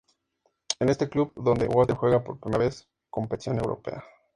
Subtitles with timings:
[0.69, 4.03] Es en este club donde Walter, juega por primera vez competición Europea.